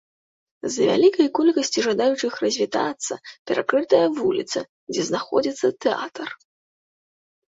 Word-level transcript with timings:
З-за 0.67 0.83
вялікай 0.91 1.27
колькасці 1.39 1.79
жадаючых 1.87 2.33
развітацца 2.43 3.13
перакрытая 3.51 3.99
вуліца, 4.21 4.59
дзе 4.95 5.01
знаходзіцца 5.11 5.67
тэатр. 5.87 6.27